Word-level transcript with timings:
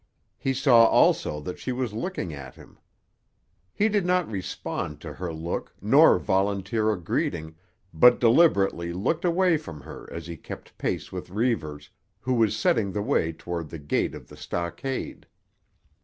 He 0.39 0.55
saw 0.55 0.87
also 0.87 1.39
that 1.41 1.59
she 1.59 1.71
was 1.71 1.93
looking 1.93 2.33
at 2.33 2.55
him. 2.55 2.79
He 3.71 3.87
did 3.87 4.03
not 4.03 4.27
respond 4.27 4.99
to 5.01 5.13
her 5.13 5.31
look 5.31 5.75
nor 5.79 6.17
volunteer 6.17 6.91
a 6.91 6.99
greeting, 6.99 7.53
but 7.93 8.19
deliberately 8.19 8.93
looked 8.93 9.25
away 9.25 9.57
from 9.57 9.81
her 9.81 10.11
as 10.11 10.25
he 10.25 10.37
kept 10.37 10.75
pace 10.79 11.11
with 11.11 11.29
Reivers, 11.29 11.91
who 12.21 12.33
was 12.33 12.57
setting 12.57 12.91
the 12.93 13.03
way 13.03 13.31
toward 13.31 13.69
the 13.69 13.77
gate 13.77 14.15
of 14.15 14.27
the 14.27 14.37
stockade. 14.37 15.27